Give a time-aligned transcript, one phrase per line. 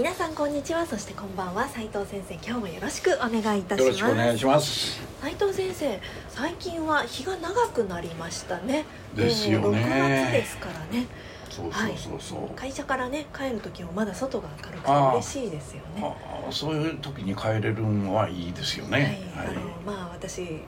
[0.00, 0.86] 皆さんこんにちは。
[0.86, 1.68] そしてこんばんは。
[1.68, 4.98] 斉藤先生今日もよろしくお願いいたしよろますしくお願いします。
[5.20, 6.00] 斉藤先生
[6.30, 8.86] 最近は日が長くなりましたね。
[9.14, 9.66] ですよね。
[9.66, 11.06] もう6月ですからね。
[11.50, 16.16] そうそうそうそう、会社からね帰る時もまだ外が明るくて嬉しいですよね。
[16.50, 19.20] そういう時に帰れるのはいいですよね。
[19.36, 20.62] はい、あのまあ私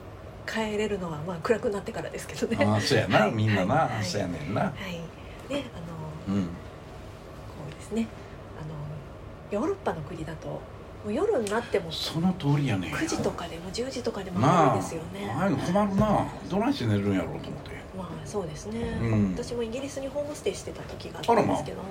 [0.45, 2.63] 帰れるのはまあ暗くなってからですけどね。
[2.63, 4.05] ああそうやな、はいみんなな、はい。
[4.05, 5.51] そうやねんな、はい。
[5.51, 5.65] ね
[6.29, 6.43] あのうん。
[6.43, 6.49] こ
[7.67, 8.05] うですね
[9.53, 10.61] ヨーロッパの国だとも
[11.07, 15.31] う夜になってもその通りやね9時とかでも10時とかでもないですよね。
[15.37, 17.73] ああいうの困るなどないして寝るんやろうと思って。
[17.95, 19.31] まあそうですね、うん。
[19.33, 21.83] 私もイギリスにホームステイしてた時があったんですけども、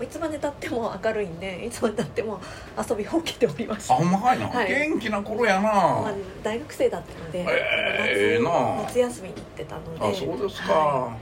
[0.00, 2.40] いつまでたっても明るいんでいつまでたっても
[2.88, 3.94] 遊びほうけておりました。
[3.94, 4.68] あほんまかいな、はい。
[4.68, 6.12] 元気な頃やな、まあ、
[6.44, 10.06] 大学生だったので、ええ夏夏休みに行ってたので。
[10.06, 11.16] あそうですか、は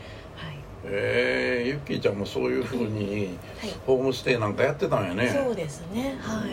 [0.91, 3.39] ええゆっきーちゃんもそういうふうに
[3.87, 5.29] ホームステイなんかやってたんやね。
[5.29, 6.17] そうですね。
[6.21, 6.51] はい。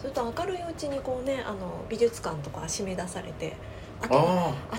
[0.00, 3.56] それと明るいうちにこうねあの美術館とか締め出されて
[4.02, 4.06] あ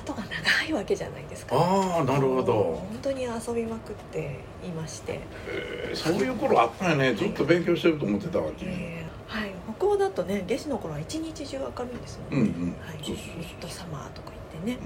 [0.06, 1.56] とが長いわけじゃないですか。
[1.56, 7.16] ああなるほど、本当に遊びまくっていまして、えーそういう頃あったんやね。
[7.16, 9.52] ずっと勉強してると思ってたわけ、えーはい。
[9.78, 12.76] 北欧だとね夏至の頃は一日中明るいんですもんね、うんうん。
[12.80, 14.82] はい、そうそうそうミッドサマーとか言ってね、はい、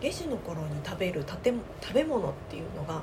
[0.00, 3.02] 夏至の頃に食べるたて食べ物っていうのが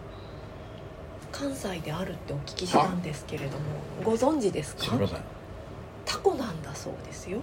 [1.31, 3.65] 関西であるってお聞きしたんですけれども
[4.03, 4.83] ご存知ですか？
[4.83, 5.19] 知りません
[6.05, 7.39] タコなんだそうですよ、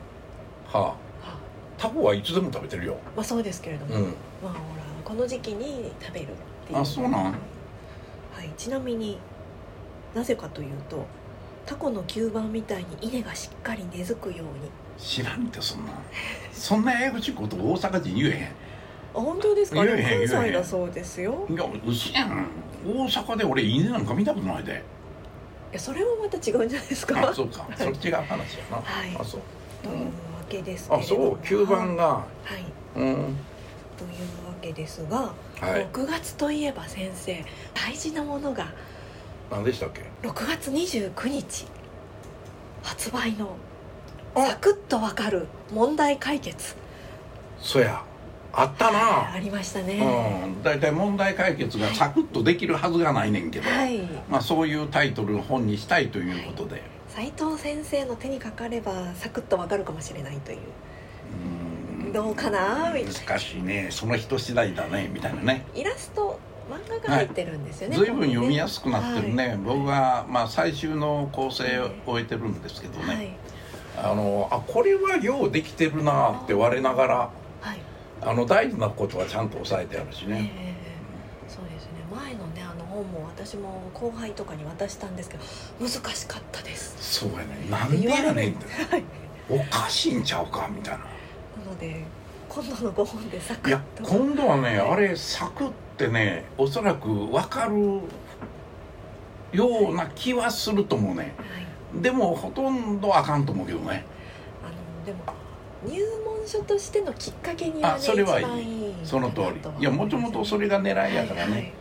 [0.67, 0.83] はあ。
[0.83, 0.95] は
[1.77, 2.97] タコはいつでも食べてるよ。
[3.15, 4.03] まあそうですけれども、うん。
[4.43, 6.29] まあほらこの時期に食べるっ
[6.67, 6.79] ていう。
[6.79, 7.25] あそうなん？
[7.25, 7.33] は
[8.43, 9.19] い、ちなみに
[10.15, 11.05] なぜかというと
[11.67, 14.71] タコの吸盤みたいに稲がしっかり根付くように。
[14.97, 15.93] 知らんってそんな。
[16.53, 18.53] そんなややこしいこと大阪人言え
[19.15, 19.85] あ本当ですか？
[19.85, 21.47] 言えへん関西だそうですよ。
[21.51, 22.13] いや嘘。
[22.13, 22.47] やん
[22.87, 24.73] 大阪で俺犬なんか見たことないで。
[25.71, 27.29] いやそれもまた違うんじゃないですか？
[27.29, 27.67] あそうか。
[27.77, 29.17] それ違う話やな、はい。
[29.19, 29.41] あそう。
[29.83, 30.11] というわ
[30.49, 31.35] けですけれあそう。
[31.45, 32.05] 吸盤が。
[32.05, 32.25] は
[32.97, 33.01] い。
[33.01, 33.37] うん。
[33.97, 35.87] というわけですが、はい。
[35.93, 38.67] 6月といえば先生大事なものが
[39.51, 41.67] 何でしたっけ？6月29日
[42.83, 43.55] 発売の
[44.35, 44.47] あ。
[44.47, 46.75] サクッとわかる問題解決。
[47.61, 48.03] そや
[48.53, 49.33] あったな。
[49.33, 50.63] ありましたね、うん。
[50.63, 54.01] 大体問題解決がサクッとできるはずがないねんけど、はい。
[54.29, 60.59] まあ、そういうタイトルの本にしたいということで、斉藤先生の手にかかればサクッとわかるかもしれないという。
[62.05, 62.13] うん。
[62.13, 62.93] どうかな？
[62.95, 63.13] みたいな。
[63.13, 63.89] 難しいね。
[63.91, 65.65] その人次第だねみたいなね。
[65.75, 66.39] イラスト
[66.71, 69.57] 漫画が入ってるんですよね、随分読みやすくなってるね、はい。
[69.59, 73.37] 僕は、まあ、最終の構成を終えてるんですけどね、はい。
[73.99, 77.42] あのあこれはようできてるなって我ながらはい
[78.25, 80.77] あの大事なことはちゃんと押さえてあるしええね、
[81.49, 81.91] そうですね。
[82.15, 85.45] 前のねあの本も私も後輩とかに渡したんですけど
[85.81, 86.97] 難しかったです。
[87.21, 87.67] そうやね。
[87.69, 88.67] なんでやねんって。
[88.91, 89.05] はい。
[89.51, 91.01] おかしいんちゃうかみたいな。
[91.01, 92.05] なので
[92.49, 94.91] 今度の5本でサクいやッと今度はねはい。
[94.93, 98.01] あれサクってねおそらく分かる
[99.53, 101.35] ような気はすると思うね。
[101.39, 102.03] はい。
[102.03, 104.05] でもほとんどあかんと思うけどね。
[104.63, 105.19] あのでも
[105.85, 108.95] 入門書としてのきっかけにはねあそれはいい。
[109.05, 109.81] その通り。
[109.81, 111.61] いやもともとそれが狙いやからね、はい。
[111.63, 111.73] はい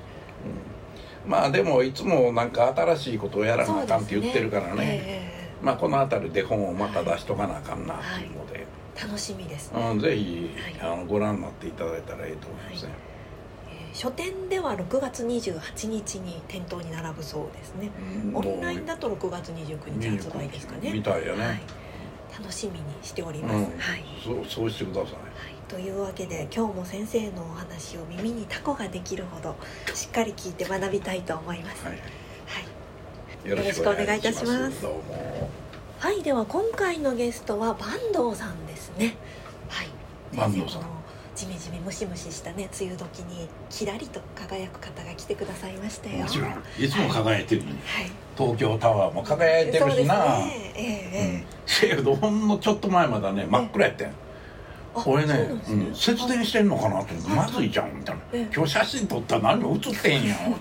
[1.26, 5.02] まあでもいつもなんか新しいことをやらなあかんって言ってるからね。
[5.06, 8.26] えまあこの辺りで本をまた出しとかなあかんなって。
[8.26, 8.28] い。
[8.28, 10.50] うので、え楽しみです、うん、ぜひ、
[10.82, 10.94] はい。
[10.94, 12.86] あのご覧になっていただいたらいいと思います。
[12.86, 13.12] ね、えー
[13.94, 17.92] 書店では6月28日に店頭に並ぶそうですね。
[18.26, 18.36] うん。
[18.36, 20.94] オンラインだと6月29日発売ですかね。
[20.94, 21.62] みたいやね、はい、
[22.38, 23.64] 楽しみにしております、うん。
[23.64, 25.14] はい、そうそうしてください。
[25.14, 25.22] はい、
[25.68, 29.56] というわけで今日も先生のお話を耳にタコができるほど
[29.94, 31.86] しっかり聞いて学びたいと思います。
[31.86, 32.00] はいは
[33.46, 34.82] い、よろしくお願いいたします。
[34.82, 35.50] どうも。
[36.00, 39.16] はい、では今回のゲストは坂東さんですね。
[39.70, 39.88] はい。
[40.34, 41.01] 坂東さん
[41.42, 46.20] ジメジメムシムシしたね梅雨時にキラリと輝く方が来てくださいましたよ。
[46.20, 46.52] もちろん。
[46.78, 48.12] いつも輝いてるのに、はい。
[48.38, 49.90] 東京タワーも輝いてるしな。
[49.90, 50.74] そうですね。
[50.76, 51.36] ええええ。
[51.36, 51.46] うん。
[51.66, 54.08] せやけどほんのちょっと前まではね真っ暗やったん。
[54.94, 58.50] あ俺ねそうなん節電してんのかなと思って、はいまずいじゃんみたいな、ええ。
[58.54, 60.56] 今日写真撮ったら何も写ってんやんっ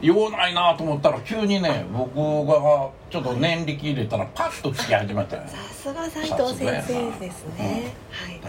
[0.00, 2.14] 用ないなと思ったら急にね僕
[2.46, 8.40] がちょっと念力入れたらパッとつき始めたよさすが斉藤先生ですね、はい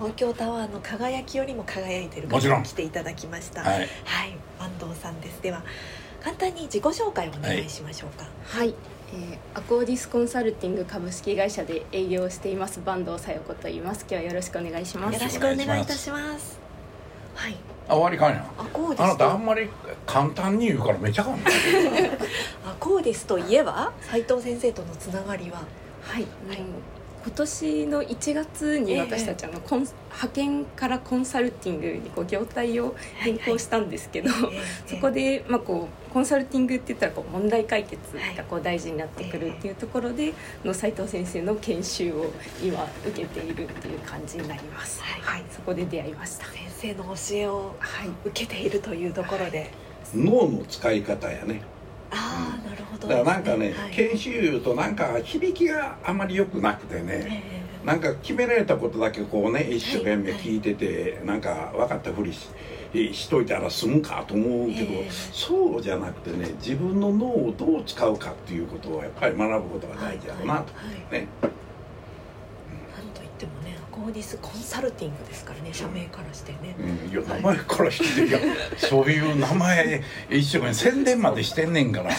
[0.00, 2.62] 東京タワーの輝きよりも輝いてる方もちろん。
[2.62, 3.60] に来ていただきました。
[3.60, 3.78] はい。
[3.80, 3.88] はい、
[4.58, 5.42] 坂東さんです。
[5.42, 5.62] では
[6.22, 8.26] 簡単に自己紹介をお願いしましょうか。
[8.44, 8.74] はい、
[9.12, 14.06] えーアコーディスコンサルティング株式会社で営業をしています坂東さよ子と言います。
[14.08, 15.14] 今日はよろしくお願いします。
[15.14, 16.58] よろしくお願いいたします。
[17.34, 17.56] はい。
[17.86, 18.40] あ終わりかいな。
[18.56, 19.68] アコーディあなたあんまり
[20.06, 21.52] 簡単に言うからめっちゃ簡単。
[22.72, 25.62] アコーディスといえば斉藤先生とのつながりは？
[26.02, 26.64] はい、あの
[27.22, 34.30] 今年の1月に私たちあのコン派遣からコンサルティングにこう業態を変更したんですけど、
[34.86, 38.00] そこで、まあ、こうコンサルティングって言ったらこう問題解決
[38.36, 40.32] がこう大事になってくるっていうところで
[40.64, 42.32] の斉藤先生の研修を
[42.62, 45.02] 今受けているっていう感じになります。
[45.02, 45.20] はい。
[45.20, 46.46] はい、そこで出会いました。
[46.46, 49.70] 先生の教えをはい、受けているというところで、
[50.14, 51.62] 脳の使い方やね
[52.10, 53.08] ああなるほど。
[53.08, 53.90] だからなんかね、はい。
[53.92, 62.48] 研修となんか響きがあまり良くなくてね、えなんか決められたことだけこうね一生懸命聞いてて、なんか分かったふりし
[63.14, 65.10] しといたら済むかと思うけど、ええ。
[65.10, 71.28] そうじゃなくてね自分の脳をどう使うかっていうことをやっぱり学ぶことがはい大事だろうなと、はいね。
[71.42, 78.38] なんといってもねアコーディスコンサルティングですからね社名からしてね、うん、いや名前からしていや
[78.76, 82.10] そういう名前一生懸命宣伝までしてんねんから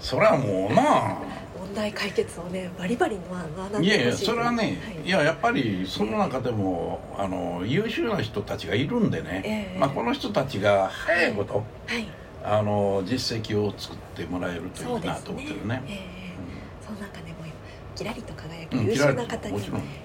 [0.00, 1.18] それはもうな
[1.58, 3.88] 問題解決をねバリバリまあ学んい。
[3.88, 5.06] やいやそれはね、はい。
[5.06, 12.06] い、ややっぱりその中でもあの優秀な人たちがいるんでね、ええまあ、この人たちが早いことはい。
[12.44, 15.82] あの実績を作ってもらえるといいなと思ってるね。
[17.98, 19.60] キラリと輝くうん優秀な方に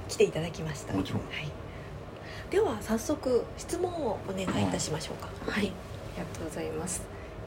[0.10, 1.22] 来ていただきました、もちろん。
[1.22, 1.51] はい、
[2.50, 5.72] では早速質問をお願いいたしましょうか、はい、あり
[6.18, 7.04] がとうございます。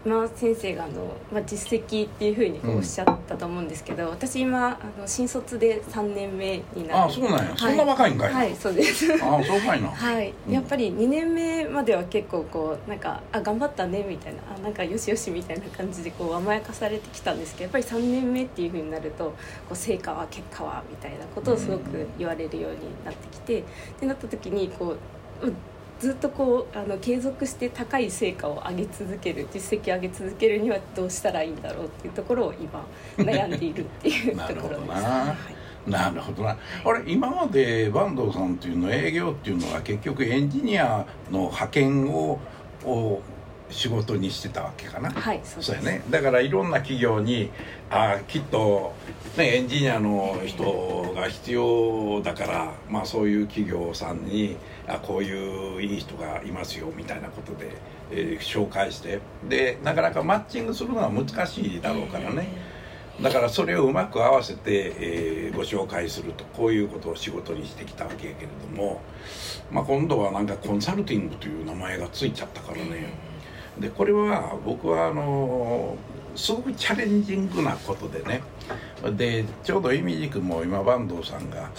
[0.07, 6.97] 今先生があの、まあ、実績っていうふうにこううんおっしゃったと思うんですけど、私今あの新卒で3年目になる。
[6.97, 7.59] ああそうなんや、い。
[7.59, 8.33] そんな若いんかい。
[8.33, 9.13] な、はいそうです。
[9.21, 10.53] ああそうかいな、 はい、うん。
[10.53, 19.35] やっぱり2年目までは結構こうなんかあ頑張ったねみたいなあなんかよしよしみたいな感じでこう甘やかされてきたんですけどやっぱり3年目っていう風になるとこ
[19.73, 23.65] う成果は結果はみたいなことをすごく言われるようになってきて、っ
[23.99, 24.95] てなった時にこ
[25.43, 25.57] ううん
[25.99, 34.89] ずっとこうあの継続して高い成果を上げ続ける実績を上げ続けるにはどうしたらいいんだろうっていうところを今悩んでいるっていうところです。
[34.89, 34.95] なるほどな。
[34.95, 35.37] は
[35.87, 35.91] い。
[35.91, 42.41] なるほどな、あれ今まで坂東さんっていうの営業っていうのは結局エンジニアの派遣を
[42.85, 43.21] を
[43.71, 46.03] 仕事にしてたわけかな、はい、そうそうやね。
[46.11, 47.51] だからいろんな企業に
[47.91, 48.95] あきっと、
[49.37, 57.77] ね、エンジニアの人が必要だから、まあ、そういう企業さんにあこういういい人がいますよみたいなことで、
[58.11, 59.21] えー紹介して。
[59.49, 62.49] でなかなかマッチングするのは難しいだろうからね、
[63.21, 69.01] だからそれをうまく合わせて、えーご紹介するとこういうことを仕事にしてきたわけやけれども、
[69.71, 73.15] まあ、今度はなんかコンサルティングという名前がついちゃったからね
[73.81, 75.97] でこれは僕はあの
[76.35, 78.43] すごくチャレンジングなことでね
[79.17, 81.71] でちょうど意味軸も今坂東さんが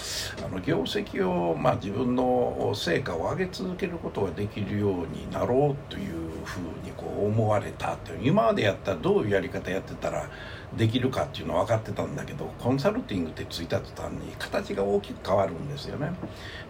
[0.46, 6.14] あの業績を、まあ、自分の成果を上げ続けることができるようになろうという
[6.46, 10.30] ふうにこう思われたという今までやったらどういうやり方やってたら
[10.76, 16.12] できるかっていうのは分かってたんだけどコンサルティングってついた途端に形が大きく変わるんですよね。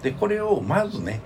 [0.01, 1.21] でこれをまずね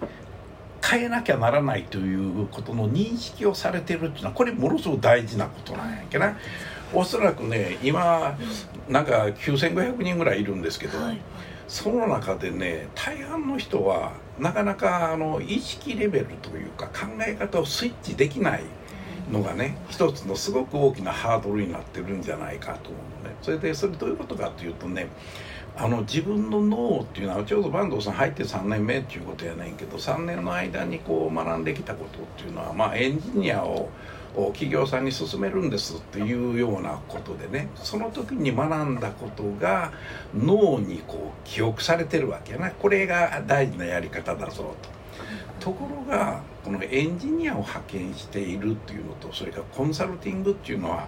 [0.92, 6.38] 変えなきゃならないということの認識をされてるっていうのはこれものすごく大事なことなんやけな。
[6.94, 8.38] おそらくね今
[8.90, 11.18] なんか9500人ぐらいいるんですけど、はい
[11.72, 18.64] その中でね大半の人はなかなかあの意識レベルというか考え方をスイッチできない
[19.32, 25.08] のがね一つのすごく大きなハードルになってるんじゃないかと思うのねそれでそれどういうことかというとね
[25.78, 33.90] あの自分の脳っていうのはちょうど坂東さん入って3年目っていうことやねんけど3年の間にこう学んできたことっていうのはまあエンジニアを
[34.54, 39.92] 企業さんに勧めるんですっていうようなことでねその時に学んだことが
[40.34, 45.02] 脳にこう記憶されてるわけやなこれが大事なやり方だぞと。
[45.60, 51.08] ところがこのエンジニアを派遣しているっていうのとそれからコンサルティングっていうのは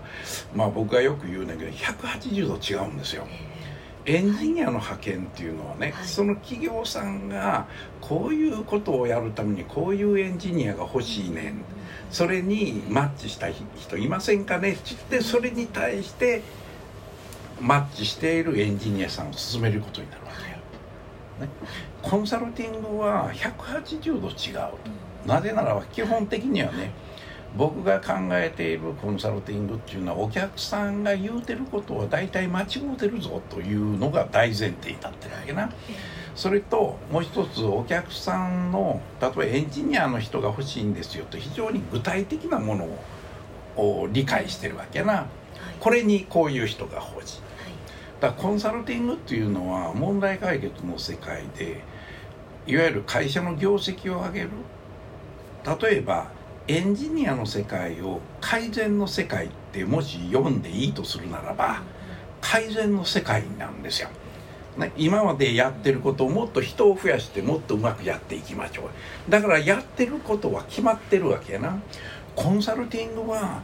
[0.55, 3.27] まあ僕がよく言うんだけど180度違うんですよ。
[4.05, 6.05] エンジニアの派遣っていうのはね、はい。
[6.05, 7.67] その企業さんが
[8.01, 11.63] こういうことをやるためにこういうエンジニアが欲しいねん。
[12.11, 14.73] それにマッチした人いませんかね。
[14.73, 16.41] って言ってそれに対して
[17.61, 21.47] マッチしているエンジニアさんを進めることになるわけよ。
[21.47, 21.49] ね、
[22.01, 26.91] コンサルティングは180度違うなぜならば基本的にはね
[27.55, 35.69] 僕が考えているコンサルティングっていうのはお客さんが言うてることは大体間違うてるぞというのが大前提に立ってるわけな。
[36.35, 42.87] それともう一つお客さんの例えばエンジニアの人が欲しいんですよと非常に具体的なもの
[43.77, 45.27] を理解してるわけな、
[45.79, 47.41] これにこういう人が欲しい、
[48.19, 51.83] だからコンサルティングっていうのは問題解決の世界で
[52.65, 54.49] いわゆる会社の業績を上げる。
[55.81, 56.31] 例えば
[56.65, 61.81] エンジニアの世界を改善の世界ってもし読んでいいとするならば
[62.39, 64.09] 改善の世界なんですよ。
[64.77, 68.83] ね、今までやってることをもっと人を増やしてもっとうまくやっていきましょ
[69.27, 69.31] う。
[69.31, 71.81] だからやってることは決まってるわけやな。
[72.35, 73.61] コンサルティングは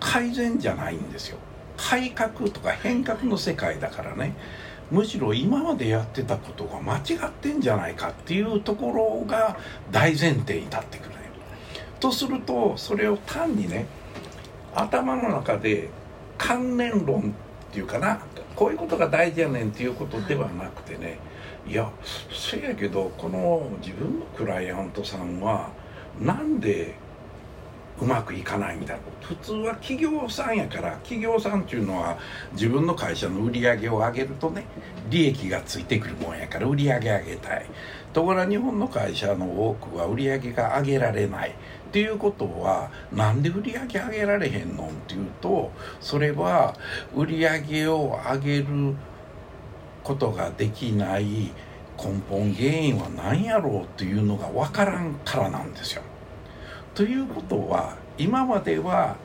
[0.00, 1.38] 改善じゃないんですよ。
[1.76, 4.34] 改革とか変革の世界だからね。
[4.90, 9.56] むしろ今までやってたことが間違ってんじゃないかっていうところが
[9.92, 11.12] 大前提に立ってくる。
[12.02, 13.86] とするとそれを単にね
[14.74, 15.88] 頭の中で
[16.36, 17.32] 関連論
[17.70, 18.20] っていうかな
[18.56, 21.20] こういうことが大事やねんっていうことではなくてね
[21.64, 21.88] いや
[22.32, 25.70] せやけどこの自分のクライアントさんは
[26.20, 26.96] なんで
[28.00, 32.18] うまくいかないみたいな普通は企業さんやから企業さんっていうのは
[32.52, 34.64] 自分の会社の売り上げを上げるとね
[35.08, 37.66] 利益がついてくるもんやから売り上げ上げたい。
[38.12, 41.54] ところが日本の会社の多くは売り上げが上げられない。
[41.92, 45.70] っていうことはなんで売り上げ上げられへんのっていうと
[46.00, 46.74] それは
[47.14, 48.94] 売り上げを上げる
[50.02, 51.52] ことができない
[51.98, 56.02] 根本原因は何やろうっていうのが分からんからなんですよ。
[56.94, 59.16] ということは今までは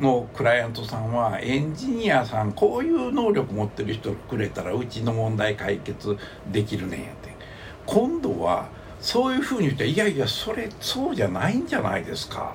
[0.00, 6.16] のクライアントさんはエンジニアさんこういう能力持ってる人くれたらうちの問題解決
[6.50, 7.36] できるねんやって
[7.84, 12.54] 今度はそういうふうに言っていやいやそれそうじゃないんじゃないですか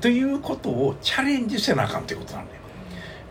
[0.00, 2.60] ということをチャレンジせなあかんっていうことなんだよ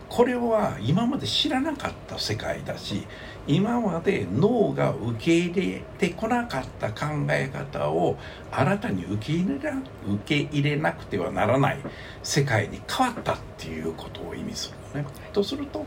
[0.08, 3.06] これは今まで知らなかった世界だし
[3.46, 8.16] 今まで脳が受け入れてこなかった考え方を
[8.50, 11.78] 新たに受け入れな受け入れなくてはならない
[12.22, 15.14] 世界に変わったっていうことを意味するのね。
[15.32, 15.84] とすると、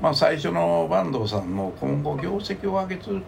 [0.00, 3.20] まあ、最初の坂東さんの今後業績を上げ続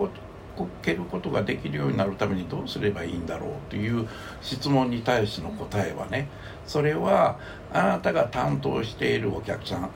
[0.83, 4.09] けることができるようになるためにどうすればいいんだろうという
[4.41, 6.29] 質問に対しての答えはね
[6.67, 7.39] それは
[7.73, 9.91] あなたが担当しているお客さん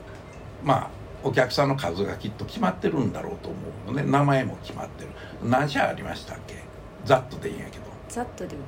[0.63, 0.89] まあ
[1.23, 4.11] お客さんの数がきっと決まってるんだろうと思うのね。
[4.11, 5.09] 名前も決まってる。
[5.41, 6.55] 何社ありましたっけ？
[7.05, 7.83] ざっとでいいんやけど。
[8.09, 8.61] ざっとでも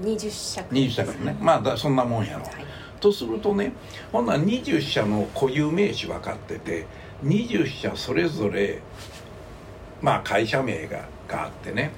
[0.00, 1.36] 20社く20社からね。
[1.38, 2.54] まあだそんなもんやろ、はい。
[2.98, 3.72] とするとね
[4.10, 6.86] ほんなら20社の固有名詞分かってて
[7.24, 8.80] 20社それぞれ
[10.00, 11.92] まあ会社名ががあってね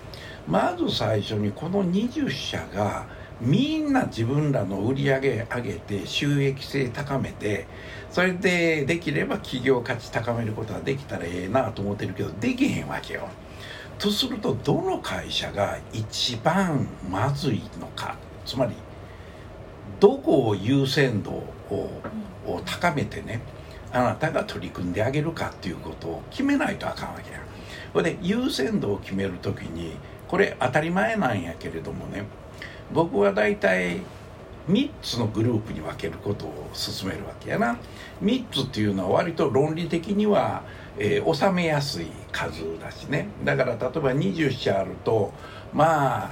[0.47, 3.07] まず最初にこの20社が
[3.41, 7.67] みんな自分らの売り上げ上げて収益性高めて
[8.11, 13.29] それでできれば企業価値高めることができたらええなと思ってるけどできへんわけよ。
[13.99, 18.73] とするとどの会社が一番まずいのかつまり
[20.01, 21.91] どこを優先度を
[22.47, 23.43] を高めてね
[23.93, 27.41] あなたが取り組んであげるかっていうことを決めないとあかんわけや。
[27.93, 29.97] これで優先度を決める時に
[30.29, 32.25] これ当たり前なんやけれどもね
[32.93, 34.01] 僕は大体
[34.69, 37.79] 3つのグループに分けることを勧めるわけやな。
[38.23, 40.63] 3つっていうのは割と論理的には、
[40.99, 43.29] えー収めやすい数だしね。
[43.45, 45.33] だから例えば20社あると
[45.73, 46.31] まあ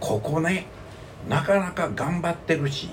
[0.00, 0.66] ここね
[1.28, 2.88] なかなか頑張ってるし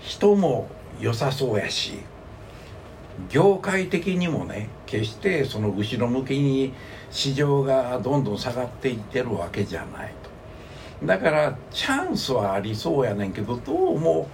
[0.00, 0.68] 人も
[1.00, 1.98] 良さそうやし
[3.28, 6.72] 業界的にもね決してその後ろ向きに
[7.14, 10.12] 市場がどんどん下がっていってるわけじゃない
[11.00, 11.06] と。
[11.06, 14.26] だからチャンスはありそうやねんけどどうも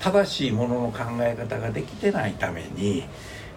[0.00, 3.04] 正しいものの考え方ができてないために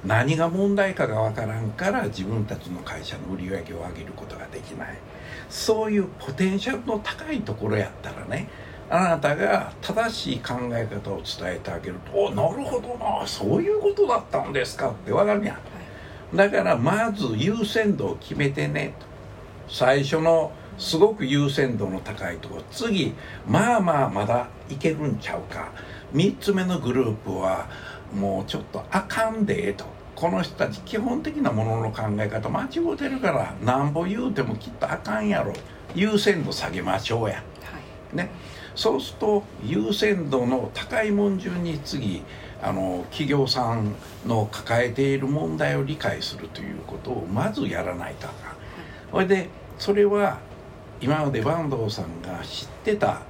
[0.04, 4.98] 何が問題かがわからんから自分たちの会社の売り上げを上げることができない。
[5.50, 8.50] そういうポテンシャルの高いところやったらね
[8.90, 15.58] あなたが正しい考え方を伝えてあげると「おなるほどなそういうことだったんですか」ってわかるやん。
[16.36, 18.94] だからまず優先度を決めてね。
[19.00, 19.06] と
[19.68, 22.58] 最初のすごく優先度の高いとこ。
[22.58, 23.14] ろ次
[23.48, 25.72] まあまあまだいけるんちゃうか。
[26.14, 27.68] 3つ目のグループは
[28.14, 29.86] もうちょっとあかんでと。
[30.16, 35.54] この人たち基本的なものの考え方間違うてるからなんぼ言うてもきっとあかんやろ。
[35.94, 37.36] 優先度下げましょうや。
[37.36, 37.44] は
[38.14, 38.16] い。
[38.16, 38.30] ね
[38.76, 42.24] そうすると優先度の高いもん順に次
[42.62, 48.56] あの企業さんの抱えている問題を理解するということをまずやらないとあかん。
[49.12, 50.40] それでそれは
[51.02, 53.22] 今まで坂東さんが知ってた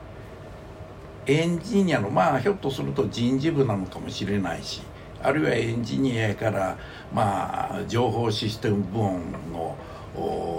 [1.28, 4.82] エンジニアのまあひょっとすると人事部なのかもしれないし
[5.22, 6.78] あるいはエンジニアから
[7.14, 9.76] まあ情報システム部門の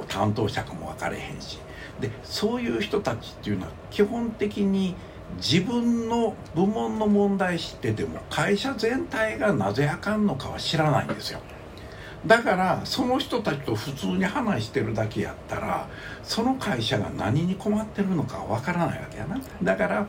[0.08, 1.58] 担当者かも分かれへんし。
[2.00, 4.94] でそういう人たちっていうのは基本的に
[5.36, 11.40] 自分の部門の問題知ってても会社全体がなぜあかんのかは知らないんですよ。
[12.26, 15.88] だからその人たちと普通に話してるだけやったら
[16.22, 20.06] その会社が何に困ってるのかわからないわけやなだから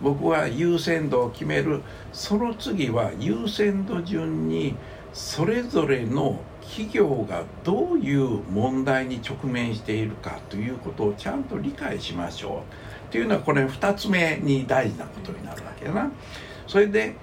[0.00, 4.74] 僕は優先度を決めるその次は優先度順に
[5.12, 12.64] それぞれの企業がどういう問題に直面しているかということをちゃんと理解しましょ
[13.04, 16.10] うっていうのはこれ2つ目に大事なことになるわけやな。
[16.66, 17.14] それで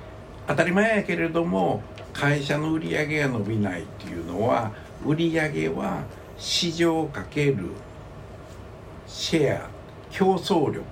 [0.47, 1.81] 当たり前やけれども
[2.13, 4.71] 会社の売り上げが伸びないっていうのは
[5.05, 6.03] 売り上げは
[6.37, 7.69] 市場かける
[9.07, 9.69] シェア
[10.11, 10.83] 競争力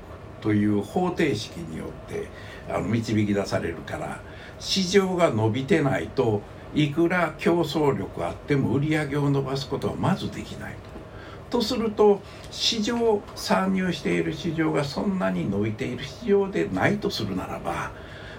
[0.41, 2.27] という方程式によって
[2.69, 4.21] あの導き出されるから
[4.59, 6.41] 市場が伸びてないと
[6.73, 10.73] いくら競争力あっても売り上げを伸ばすことはまずできない
[11.49, 11.57] と。
[11.59, 12.21] とすると
[12.51, 17.91] 市場参入している市場がそんなに伸びている市場でないとするならば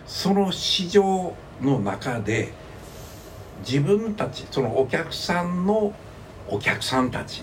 [0.06, 2.52] その市場の中で
[3.66, 5.94] 自分たちそのお客さんの
[6.49, 7.42] お客さんたち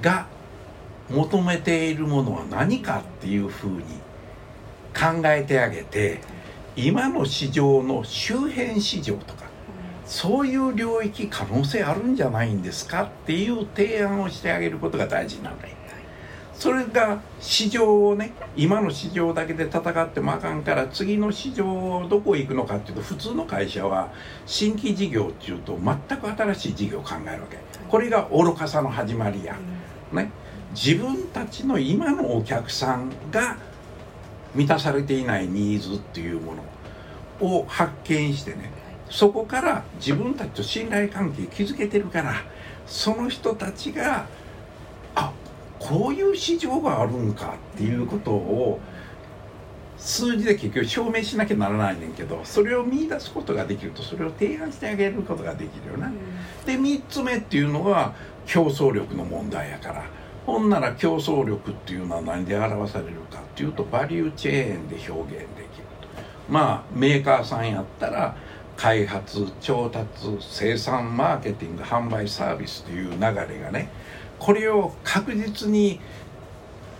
[0.00, 0.26] が
[1.10, 3.82] 求めているものは何かっていうふうに
[4.94, 6.20] 考えてあげて
[6.74, 9.41] 今の市場の周辺市場とか
[10.12, 15.74] そういう領域可能性あるんじゃないんですかっていう提案をしてあげることが大事なんだよ。
[16.52, 24.12] それが市場をね今の市場だけで戦ってもあかんから次の市場どこ行くのかっていうと普通の会社は
[24.44, 27.56] 新規事業っていうと全く新しい事業を考えるわけ。
[27.88, 29.56] これが愚かさの始まりや、
[30.12, 30.30] ね、
[30.74, 33.56] 自分たちの今のお客さんが
[34.54, 36.54] 満たされていないニーズっていうも
[37.40, 38.81] のを発見してね
[39.12, 42.34] そこから自分たちと信頼関係築けてるから
[42.86, 44.24] その人たちが
[45.14, 45.30] あ
[45.78, 48.80] こういう市場があるんかっていうことを
[49.98, 56.10] 数字で結局証明しなきゃならないねんけどそれを見出すことができるとそれを提案してあげることができるよな。
[56.64, 58.14] で3つ目っていうのは
[58.46, 60.04] 競争力の問題やから。
[60.46, 66.08] ほんなら競争力っていうのは何で表されるかっていうとバリューチェーンで表現できると
[66.48, 68.34] まあメーカーさんやったら
[68.82, 70.08] 開発調達
[70.40, 73.88] 生産マーケティング販売サービスという流れがね
[74.40, 76.00] これを確実に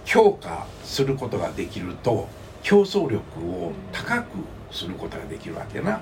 [0.05, 2.29] 強化することができると
[2.62, 4.29] 競争力を高く
[4.71, 6.01] することができるわけな。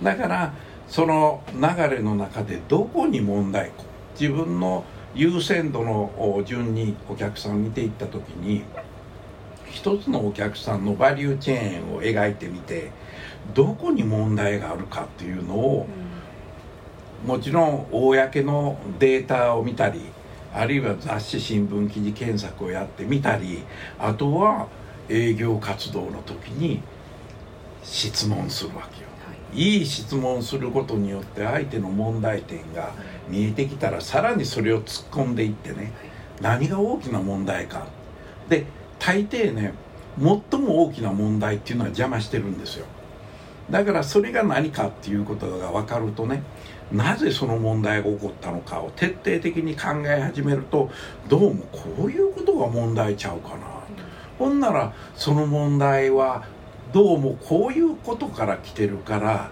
[0.00, 0.54] だから
[0.86, 1.60] その流
[1.96, 3.72] れの中でどこに問題
[4.18, 8.62] 自分の優先度の順にお客さんを見ていった時に
[9.76, 12.90] 一つのお客さんのバリューチェーンを描いてみて
[13.54, 15.86] どこに問題があるかっていうのを、
[17.26, 20.00] もちろん公のデータを見たり
[20.54, 23.64] あるいは雑誌新聞記事検索をやってみたり
[23.98, 24.68] あとは
[25.10, 26.80] 営業活動の時に
[27.82, 29.08] 質問するわけよ。
[29.52, 29.82] い。
[29.82, 32.92] い質問することによって相手の問題点が
[33.28, 35.92] 見えてきたらさらにそれを突っ込んでいってね
[36.40, 37.86] 何が大きな問題か。
[38.48, 38.64] で
[39.06, 39.72] 大抵ね
[40.18, 42.86] 最も大きな問題っていうのは邪魔してるんですよ。
[43.70, 46.42] だからそれが何かっていうことが分かるとね
[46.90, 50.90] なぜその問題が起こったのかを徹底的に考え始めると
[51.28, 53.66] どうもこういうことが問題ちゃうかな、
[54.38, 56.44] ほんならその問題は
[56.92, 59.50] どうもこういうことから来てるから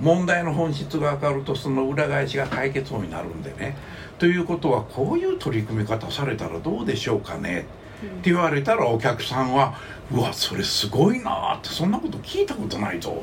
[0.00, 3.76] 問題の本質が分かるとその裏返しが解決法になるんでね。
[4.18, 7.66] ということはこういう取り組み方されたらどうでしょうかね。
[8.04, 9.74] って言われたらお客さんは
[10.12, 13.22] 「うわそれすごいな」ってそんなこと聞いたことないぞ、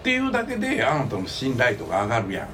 [0.00, 2.48] っていうだけであなたの信頼度が上がるやん。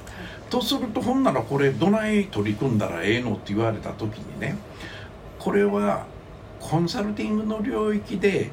[0.49, 4.57] とするとほんならこれどない取り組んだらええのって言われた時にね
[5.39, 6.05] これは
[6.59, 8.51] コンサルティングの領域で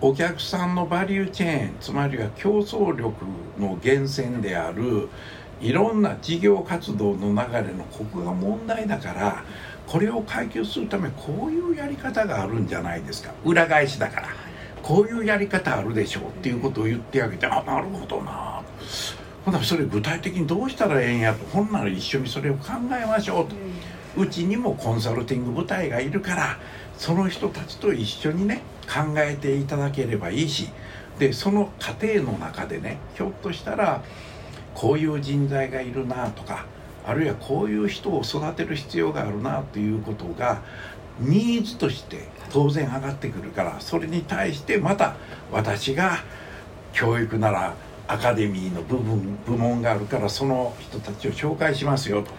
[0.00, 3.24] お客さんのバリューチェーンつまりは競争力
[3.58, 5.08] の源泉である
[5.60, 9.44] いろんな事業活動の流れのここが問題だから
[9.88, 13.32] これを解決するためこういうやり方があるんじゃないですか。
[13.44, 14.28] 裏返しだから。
[14.82, 18.62] こういうやり方あるでしょうっていうことを言ってあげてあなるほどな。
[19.44, 21.44] ほなそれ具体的にどうしたらええんやと。
[21.46, 23.56] ほんなら一緒にそれを考えましょうと。
[24.20, 26.58] うちにもコンサルティング部隊がいるから
[26.96, 30.68] その人たちと一緒にね考えていただければいいし。
[31.18, 34.02] でその過程の中でねひょっとしたら
[34.74, 36.66] こういう人材がいるなとか
[37.08, 40.60] あるいはこういう人を育てる必要があるなっていうことが
[41.18, 45.16] ニーズとして当然上がってくるからそれに対してまた
[45.50, 46.18] 私が
[46.92, 47.74] 教育なら
[48.06, 52.30] アカデミーの部分部門があるからその人たちを紹介しますよと。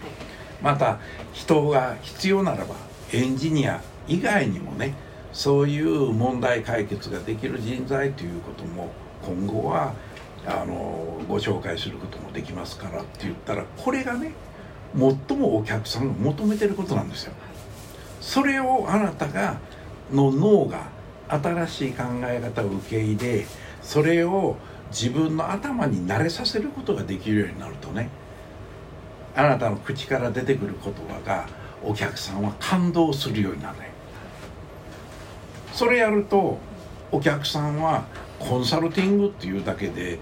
[0.62, 0.98] また
[1.32, 2.76] 人が必要ならば
[3.12, 4.94] エンジニア以外にもね
[5.32, 8.90] そういう問題解決ができる人材ということも
[9.24, 9.94] 今後は
[10.46, 14.32] あのご紹介することもできますからって言ったらこれがね
[14.96, 17.32] 最もお客さんが求めてることなんですよ。
[18.20, 19.58] それをあなたが
[20.12, 20.88] の脳が
[21.28, 23.46] 新しい考え方を受け入れ
[23.82, 24.56] それを
[24.90, 28.10] 自分の頭に慣れさせることができるようになるとね
[29.36, 31.48] あなたの口から出てくる言葉が
[31.82, 33.76] お客さんは感動するようになる
[35.72, 36.58] それやると
[37.12, 38.04] お客さんは
[38.38, 40.18] コンサルティングっていうだけで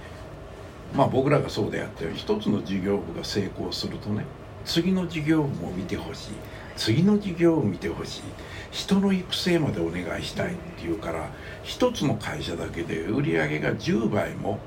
[0.95, 4.25] まあ僕らがそうであったように一つの事業部が成功するとね
[4.69, 6.31] 次の事業部も見てほしい。
[6.77, 8.23] 次の事業を見てほしい。
[8.71, 11.31] 人の育成までお願いしたいっていうから
[11.63, 14.59] 一つの会社だけで売り上げが10倍も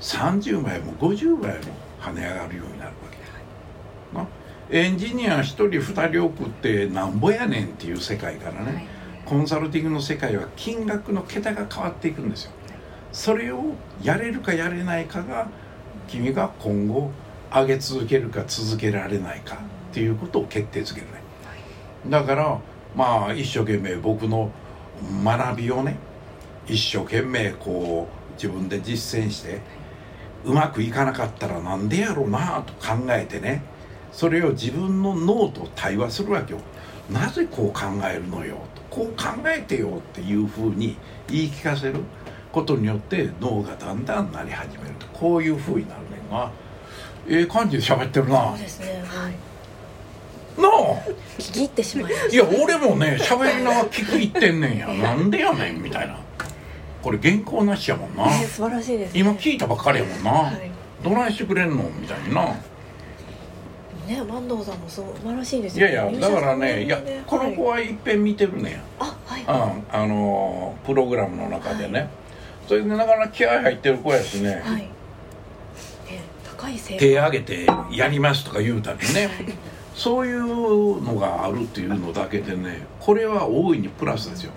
[0.00, 2.94] 30倍も50倍も跳ね上がるようになるわ
[4.12, 4.16] け。
[4.16, 4.26] な？
[4.70, 8.86] エンジニア1人2人送ってなんぼやねんっていう世界からね、はい、
[9.26, 12.52] コンサルティングの世界は金額の桁が変わっていくんですよ。
[13.12, 15.48] それをやれるかやれないかが
[16.08, 17.10] 君が今後
[17.54, 19.54] 上げ続けるか続けられないか
[19.90, 21.12] っていうことを決定づけるね。
[22.08, 22.58] だから
[22.96, 24.50] まあ一生懸命僕の
[25.24, 25.96] 学びをね
[26.66, 29.60] 一生懸命こう自分で実践して
[30.44, 33.62] うまくいかなかったらなんでやろうなと考えてね
[34.10, 36.60] それを自分の脳と対話するわけよ。
[37.10, 38.82] なぜこう考えるのよと。
[38.90, 40.96] こう考えてよっていうふうに
[41.28, 42.00] 言い聞かせる
[42.50, 45.06] ことによって脳がだんだんなり始めると。
[45.08, 46.50] こういうふうになるねんが
[47.28, 48.50] ええ感じで喋ってるな。
[48.50, 49.04] そうですね。
[49.06, 49.34] はい
[50.60, 50.70] なあ。
[51.38, 54.88] 聞き入ってしまいまいや俺もね喋りながら聞く言ってんねんや。
[54.94, 56.18] なんでやねんみたいな。
[57.02, 60.70] これ原稿なしやもんな、えー、素晴らしいです、ね、今聞いたばっかりやもんな、はい、
[61.02, 61.82] どないしてくれんの？
[62.00, 62.44] みたいな。
[64.06, 68.80] ね坂東さんも素晴らしいですよ、ね、いやいやだからねいやこの子はいっぺん見てるね。
[68.98, 72.08] あはい、うん、あのプログラムの中でね、はい、
[72.68, 74.88] それでなかなか気合入ってる子やしね、はい
[76.98, 79.30] 手挙げてやりますとか言うたりね、
[79.94, 84.52] そういうのがあるっていうのだけでねこれは大いにプラスですよ。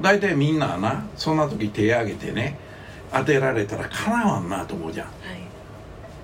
[0.00, 2.58] 大体みんななそんな時手挙げてね
[3.12, 5.12] 当てられたらかなわんなと思うじゃん、は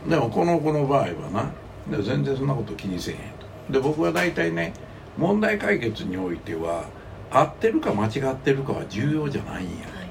[0.07, 3.21] い、でもこの子の場合はなで全然そんなこと気にせえへん
[3.69, 3.73] と。
[3.73, 4.73] で僕は大体ね
[5.17, 6.87] 問題解決においては
[7.31, 10.09] 合ってるか間違ってるかは重要じゃないんや、はい、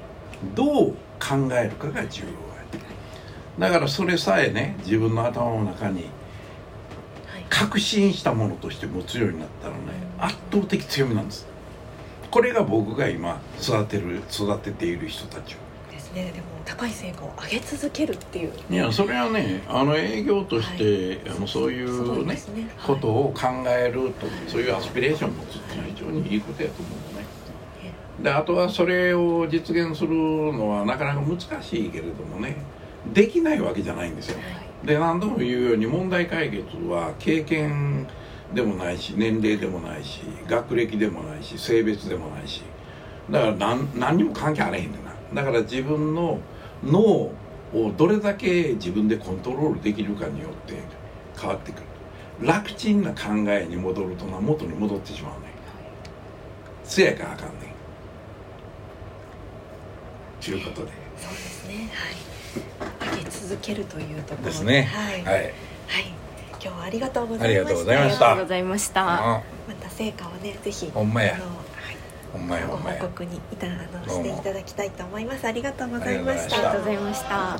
[0.54, 2.28] どう考えるかが重要。
[2.28, 2.47] や
[3.58, 6.06] だからそれさえね自分の頭の中に
[7.50, 9.78] 確信したものとして持つようになったらね
[10.18, 11.46] 圧倒的強みなんです。
[12.30, 15.58] これが僕が今育てる育てている人たちを。
[15.90, 16.30] ですね。
[16.34, 18.52] でも高い成果を上げ続けるっていう。
[18.70, 22.40] いやそれはねあの営業として、はい、あのそういうね、ね、
[22.86, 27.26] ことを考えるとそういうアスピレーションを持つっていうのは非常にいいことやと思うのね。
[28.22, 32.56] であとはそれを実現するのはなかなか難しいけれどもね
[33.12, 34.44] できないわけじゃないんですよ、は
[34.84, 34.86] い。
[34.86, 38.06] で何度も言うように問題解決は経験
[38.54, 42.62] でもないし年齢でもないし学歴でもないし性別でもないし。
[43.30, 45.42] だから何何にも関係あれへんねんな。
[45.42, 46.40] だから自分の
[46.82, 47.32] 脳を
[47.96, 50.74] どれだけ自分でコントロールできるかによって
[51.38, 51.82] 変わってくる。
[52.40, 55.48] 楽ちんな考えに戻るとな元に戻ってしまうね
[56.84, 57.68] せやからあかんねん。
[60.42, 60.92] ということで。
[61.18, 61.74] そうですね。
[61.74, 62.37] はい
[63.30, 64.52] 続けるというところで。
[64.52, 64.82] すね。
[64.82, 65.52] はい、はい、はい、
[66.52, 67.54] 今日はありがとうございました。
[67.54, 68.36] ありがとうございました。
[68.36, 69.02] ございました。
[69.02, 69.42] ま
[69.80, 71.38] た成果をねぜひほんまや。
[72.32, 73.70] ほんまやご報告にいたあ
[74.06, 75.46] のしていただきたいと思います。
[75.46, 76.56] ありがとうございました。
[76.56, 77.58] ありがとうございました。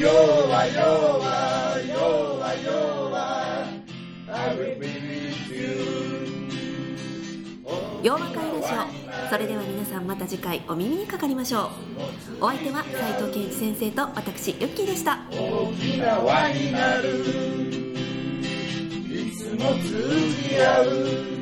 [0.00, 0.66] 弱弱
[1.86, 2.00] 弱
[2.56, 2.90] 弱
[4.32, 6.40] I will be with you
[8.02, 8.99] 洋和会ラジオ
[9.30, 11.70] それでは皆さんまた次回お耳にかかりましょ
[12.40, 12.44] う。
[12.44, 15.20] お相手は斉藤健一先生と私ユッキーでした。
[15.30, 17.20] 大きな輪になる。
[19.08, 21.39] いつも通じ合う。